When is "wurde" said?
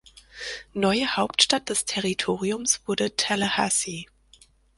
2.87-3.15